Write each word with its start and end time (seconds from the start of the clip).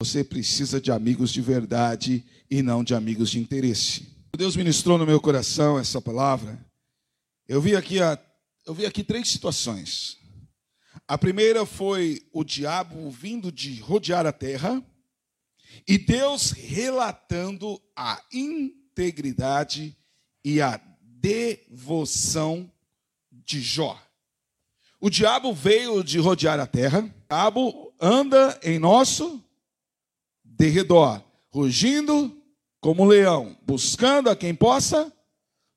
Você 0.00 0.24
precisa 0.24 0.80
de 0.80 0.90
amigos 0.90 1.30
de 1.30 1.42
verdade 1.42 2.24
e 2.50 2.62
não 2.62 2.82
de 2.82 2.94
amigos 2.94 3.28
de 3.28 3.38
interesse. 3.38 4.08
Deus 4.34 4.56
ministrou 4.56 4.96
no 4.96 5.04
meu 5.04 5.20
coração 5.20 5.78
essa 5.78 6.00
palavra. 6.00 6.58
Eu 7.46 7.60
vi 7.60 7.76
aqui, 7.76 8.00
a, 8.00 8.18
eu 8.64 8.72
vi 8.72 8.86
aqui 8.86 9.04
três 9.04 9.28
situações. 9.28 10.16
A 11.06 11.18
primeira 11.18 11.66
foi 11.66 12.26
o 12.32 12.42
diabo 12.42 13.10
vindo 13.10 13.52
de 13.52 13.78
rodear 13.80 14.24
a 14.24 14.32
terra 14.32 14.82
e 15.86 15.98
Deus 15.98 16.52
relatando 16.52 17.78
a 17.94 18.22
integridade 18.32 19.94
e 20.42 20.62
a 20.62 20.80
devoção 21.02 22.72
de 23.30 23.60
Jó. 23.60 24.02
O 24.98 25.10
diabo 25.10 25.52
veio 25.52 26.02
de 26.02 26.18
rodear 26.18 26.58
a 26.58 26.66
terra, 26.66 27.00
o 27.00 27.28
diabo 27.28 27.94
anda 28.00 28.58
em 28.62 28.78
nosso 28.78 29.44
derredor, 30.60 31.22
rugindo 31.50 32.36
como 32.82 33.04
um 33.04 33.06
leão, 33.06 33.56
buscando 33.62 34.28
a 34.28 34.36
quem 34.36 34.54
possa 34.54 35.10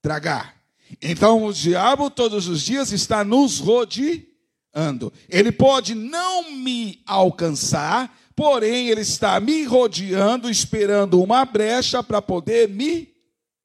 tragar. 0.00 0.54
Então 1.02 1.44
o 1.44 1.52
diabo 1.52 2.08
todos 2.08 2.46
os 2.46 2.62
dias 2.62 2.92
está 2.92 3.24
nos 3.24 3.58
rodeando. 3.58 5.12
Ele 5.28 5.50
pode 5.50 5.96
não 5.96 6.52
me 6.52 7.02
alcançar, 7.04 8.16
porém 8.36 8.88
ele 8.88 9.00
está 9.00 9.40
me 9.40 9.64
rodeando, 9.64 10.48
esperando 10.48 11.20
uma 11.20 11.44
brecha 11.44 12.00
para 12.00 12.22
poder 12.22 12.68
me 12.68 13.12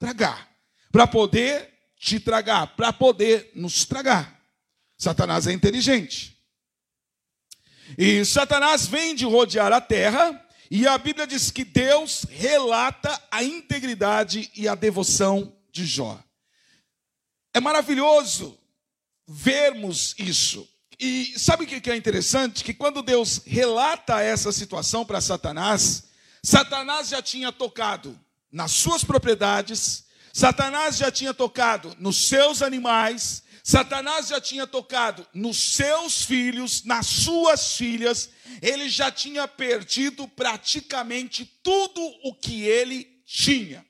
tragar, 0.00 0.50
para 0.90 1.06
poder 1.06 1.72
te 1.96 2.18
tragar, 2.18 2.74
para 2.74 2.92
poder 2.92 3.52
nos 3.54 3.84
tragar. 3.84 4.40
Satanás 4.98 5.46
é 5.46 5.52
inteligente. 5.52 6.36
E 7.96 8.24
Satanás 8.24 8.88
vem 8.88 9.14
de 9.14 9.24
rodear 9.24 9.72
a 9.72 9.80
terra, 9.80 10.43
e 10.70 10.86
a 10.86 10.96
Bíblia 10.96 11.26
diz 11.26 11.50
que 11.50 11.64
Deus 11.64 12.24
relata 12.30 13.22
a 13.30 13.42
integridade 13.42 14.50
e 14.56 14.66
a 14.66 14.74
devoção 14.74 15.54
de 15.70 15.84
Jó. 15.86 16.18
É 17.52 17.60
maravilhoso 17.60 18.58
vermos 19.26 20.14
isso. 20.18 20.68
E 20.98 21.38
sabe 21.38 21.64
o 21.64 21.66
que 21.66 21.90
é 21.90 21.96
interessante? 21.96 22.64
Que 22.64 22.72
quando 22.72 23.02
Deus 23.02 23.40
relata 23.44 24.20
essa 24.20 24.52
situação 24.52 25.04
para 25.04 25.20
Satanás, 25.20 26.04
Satanás 26.42 27.08
já 27.08 27.22
tinha 27.22 27.50
tocado 27.50 28.18
nas 28.50 28.72
suas 28.72 29.04
propriedades, 29.04 30.04
Satanás 30.32 30.96
já 30.96 31.10
tinha 31.10 31.32
tocado 31.32 31.94
nos 31.98 32.28
seus 32.28 32.60
animais, 32.60 33.43
Satanás 33.66 34.28
já 34.28 34.38
tinha 34.38 34.66
tocado 34.66 35.26
nos 35.32 35.56
seus 35.74 36.22
filhos, 36.22 36.84
nas 36.84 37.06
suas 37.06 37.78
filhas, 37.78 38.28
ele 38.60 38.90
já 38.90 39.10
tinha 39.10 39.48
perdido 39.48 40.28
praticamente 40.28 41.46
tudo 41.62 41.98
o 42.24 42.34
que 42.34 42.62
ele 42.62 43.04
tinha. 43.24 43.82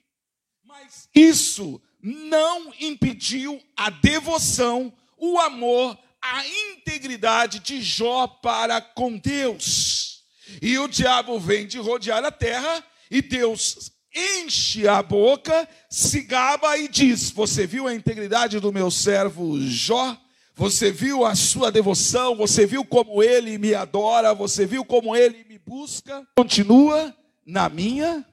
Mas 0.63 1.09
isso 1.13 1.83
não 2.01 2.73
impediu 2.79 3.61
a 3.77 3.91
devoção, 3.91 4.97
o 5.19 5.41
amor, 5.41 5.99
a 6.23 6.47
integridade 6.47 7.59
de 7.59 7.83
Jó 7.83 8.29
para 8.29 8.81
com 8.81 9.19
Deus. 9.19 10.23
E 10.63 10.79
o 10.79 10.87
diabo 10.87 11.41
vem 11.41 11.67
de 11.67 11.79
rodear 11.79 12.25
a 12.25 12.31
terra 12.31 12.87
e 13.11 13.21
Deus 13.21 13.93
enche 14.15 14.87
a 14.87 15.03
boca, 15.03 15.69
se 15.95 16.23
gaba 16.23 16.77
e 16.77 16.89
diz: 16.89 17.31
Você 17.31 17.69
viu 17.69 17.87
a 17.87 17.95
integridade 17.95 18.59
do 18.59 18.73
meu 18.73 18.91
servo 18.91 19.61
Jó? 19.61 20.21
Você 20.57 20.91
viu 20.91 21.25
a 21.25 21.37
sua 21.37 21.71
devoção? 21.71 22.35
Você 22.37 22.67
viu 22.67 22.85
como 22.85 23.23
ele 23.23 23.59
me 23.59 23.75
adora? 23.75 24.35
Você 24.35 24.67
viu 24.67 24.85
como 24.85 25.15
ele 25.15 25.45
me 25.49 25.57
busca? 25.57 26.27
Continua 26.37 27.15
na 27.47 27.69
minha 27.69 28.27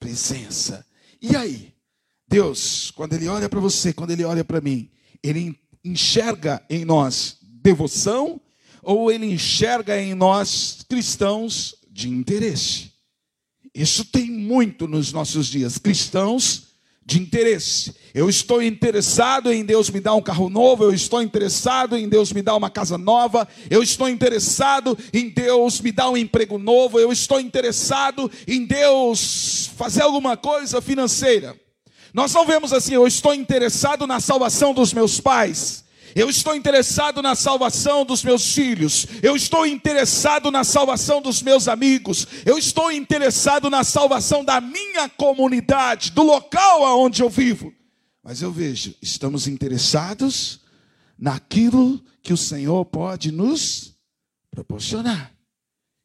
presença. 0.00 0.84
E 1.22 1.36
aí? 1.36 1.72
Deus, 2.26 2.90
quando 2.90 3.12
ele 3.12 3.28
olha 3.28 3.48
para 3.48 3.60
você, 3.60 3.92
quando 3.92 4.10
ele 4.10 4.24
olha 4.24 4.44
para 4.44 4.60
mim, 4.60 4.90
ele 5.22 5.56
enxerga 5.84 6.60
em 6.68 6.84
nós 6.84 7.38
devoção 7.40 8.40
ou 8.82 9.10
ele 9.10 9.26
enxerga 9.26 10.00
em 10.00 10.14
nós 10.14 10.84
cristãos 10.88 11.76
de 11.88 12.08
interesse? 12.08 12.92
Isso 13.72 14.04
tem 14.04 14.28
muito 14.30 14.88
nos 14.88 15.12
nossos 15.12 15.46
dias. 15.46 15.78
Cristãos 15.78 16.67
de 17.08 17.18
interesse. 17.18 17.94
Eu 18.12 18.28
estou 18.28 18.62
interessado 18.62 19.50
em 19.50 19.64
Deus 19.64 19.88
me 19.88 19.98
dar 19.98 20.14
um 20.14 20.20
carro 20.20 20.50
novo, 20.50 20.84
eu 20.84 20.92
estou 20.92 21.22
interessado 21.22 21.96
em 21.96 22.06
Deus 22.06 22.30
me 22.34 22.42
dar 22.42 22.54
uma 22.54 22.68
casa 22.68 22.98
nova, 22.98 23.48
eu 23.70 23.82
estou 23.82 24.10
interessado 24.10 24.96
em 25.10 25.30
Deus 25.30 25.80
me 25.80 25.90
dar 25.90 26.10
um 26.10 26.18
emprego 26.18 26.58
novo, 26.58 27.00
eu 27.00 27.10
estou 27.10 27.40
interessado 27.40 28.30
em 28.46 28.66
Deus 28.66 29.70
fazer 29.74 30.02
alguma 30.02 30.36
coisa 30.36 30.82
financeira. 30.82 31.58
Nós 32.12 32.34
não 32.34 32.44
vemos 32.44 32.74
assim, 32.74 32.92
eu 32.92 33.06
estou 33.06 33.32
interessado 33.32 34.06
na 34.06 34.20
salvação 34.20 34.74
dos 34.74 34.92
meus 34.92 35.18
pais. 35.18 35.87
Eu 36.14 36.28
estou 36.28 36.54
interessado 36.54 37.22
na 37.22 37.34
salvação 37.34 38.04
dos 38.04 38.22
meus 38.22 38.54
filhos. 38.54 39.06
Eu 39.22 39.36
estou 39.36 39.66
interessado 39.66 40.50
na 40.50 40.64
salvação 40.64 41.20
dos 41.20 41.42
meus 41.42 41.68
amigos. 41.68 42.26
Eu 42.44 42.58
estou 42.58 42.90
interessado 42.90 43.68
na 43.70 43.84
salvação 43.84 44.44
da 44.44 44.60
minha 44.60 45.08
comunidade, 45.08 46.10
do 46.12 46.22
local 46.22 46.84
aonde 46.84 47.22
eu 47.22 47.30
vivo. 47.30 47.72
Mas 48.22 48.42
eu 48.42 48.52
vejo, 48.52 48.94
estamos 49.00 49.46
interessados 49.46 50.60
naquilo 51.18 52.02
que 52.22 52.32
o 52.32 52.36
Senhor 52.36 52.84
pode 52.84 53.32
nos 53.32 53.94
proporcionar. 54.50 55.32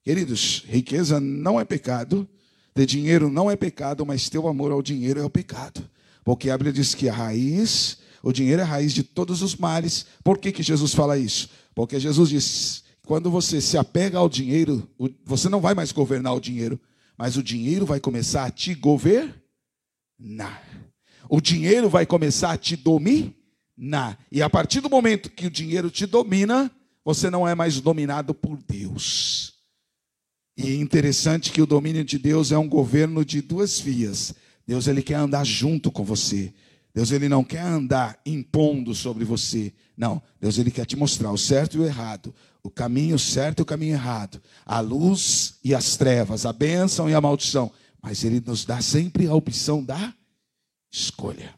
Queridos, 0.03 0.63
riqueza 0.67 1.19
não 1.19 1.59
é 1.59 1.65
pecado, 1.65 2.27
ter 2.73 2.85
dinheiro 2.85 3.29
não 3.29 3.49
é 3.49 3.55
pecado, 3.55 4.05
mas 4.05 4.29
ter 4.29 4.37
o 4.37 4.47
amor 4.47 4.71
ao 4.71 4.81
dinheiro 4.81 5.19
é 5.19 5.23
o 5.23 5.29
pecado. 5.29 5.89
Porque 6.23 6.49
a 6.49 6.57
Bíblia 6.57 6.73
diz 6.73 6.95
que 6.95 7.09
a 7.09 7.13
raiz 7.13 7.97
o 8.23 8.31
dinheiro 8.31 8.61
é 8.61 8.63
a 8.63 8.67
raiz 8.67 8.93
de 8.93 9.03
todos 9.03 9.41
os 9.41 9.57
males. 9.57 10.05
Por 10.23 10.37
que, 10.37 10.53
que 10.53 10.63
Jesus 10.63 10.93
fala 10.93 11.17
isso? 11.17 11.49
Porque 11.75 11.99
Jesus 11.99 12.29
diz: 12.29 12.83
quando 13.05 13.29
você 13.29 13.59
se 13.59 13.77
apega 13.77 14.17
ao 14.17 14.29
dinheiro, 14.29 14.89
você 15.25 15.49
não 15.49 15.59
vai 15.59 15.75
mais 15.75 15.91
governar 15.91 16.33
o 16.33 16.39
dinheiro, 16.39 16.79
mas 17.17 17.35
o 17.35 17.43
dinheiro 17.43 17.85
vai 17.85 17.99
começar 17.99 18.45
a 18.45 18.49
te 18.49 18.73
governar. 18.73 19.33
O 21.29 21.41
dinheiro 21.41 21.89
vai 21.89 22.05
começar 22.05 22.53
a 22.53 22.57
te 22.57 22.77
dominar. 22.77 24.17
E 24.31 24.41
a 24.41 24.49
partir 24.49 24.79
do 24.79 24.89
momento 24.89 25.29
que 25.29 25.47
o 25.47 25.51
dinheiro 25.51 25.91
te 25.91 26.05
domina, 26.05 26.71
você 27.03 27.29
não 27.29 27.45
é 27.45 27.53
mais 27.53 27.81
dominado 27.81 28.33
por 28.33 28.57
Deus. 28.63 29.53
E 30.55 30.69
é 30.69 30.75
interessante 30.75 31.51
que 31.51 31.61
o 31.61 31.65
domínio 31.65 32.05
de 32.05 32.17
Deus 32.17 32.53
é 32.53 32.57
um 32.57 32.69
governo 32.69 33.25
de 33.25 33.41
duas 33.41 33.79
vias. 33.79 34.33
Deus 34.65 34.87
ele 34.87 35.01
quer 35.01 35.15
andar 35.15 35.43
junto 35.43 35.91
com 35.91 36.05
você. 36.05 36.53
Deus 36.93 37.11
ele 37.11 37.27
não 37.27 37.43
quer 37.43 37.61
andar 37.61 38.19
impondo 38.25 38.93
sobre 38.93 39.25
você. 39.25 39.73
Não, 39.97 40.21
Deus 40.39 40.57
ele 40.57 40.69
quer 40.69 40.85
te 40.85 40.95
mostrar 40.95 41.31
o 41.31 41.37
certo 41.37 41.77
e 41.77 41.79
o 41.79 41.85
errado, 41.85 42.33
o 42.61 42.69
caminho 42.69 43.17
certo 43.17 43.59
e 43.59 43.63
o 43.63 43.65
caminho 43.65 43.93
errado, 43.93 44.41
a 44.65 44.79
luz 44.79 45.55
e 45.63 45.73
as 45.73 45.97
trevas, 45.97 46.45
a 46.45 46.53
bênção 46.53 47.09
e 47.09 47.15
a 47.15 47.21
maldição. 47.21 47.71
Mas 48.01 48.23
ele 48.23 48.41
nos 48.45 48.63
dá 48.63 48.81
sempre 48.81 49.27
a 49.27 49.33
opção 49.33 49.83
da 49.83 50.13
escolha. 50.91 51.55